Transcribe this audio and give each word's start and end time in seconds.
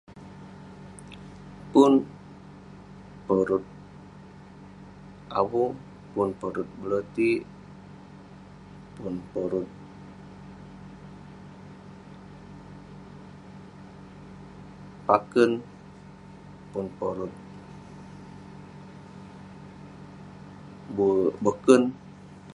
Pun, 1.71 1.73
pun 1.73 1.95
porut 3.25 3.63
avung, 5.39 5.73
pun 6.11 6.29
porut 6.39 6.67
belotik, 6.79 7.41
pun 8.95 9.13
porut 9.31 9.67
pakern- 15.07 15.65
pun 16.71 16.85
porut 16.97 17.31
buerk 20.95 21.35
boken. 21.43 21.81